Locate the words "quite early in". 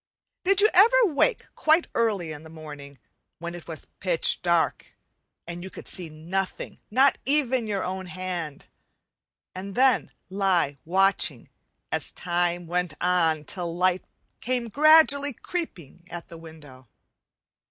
1.53-2.41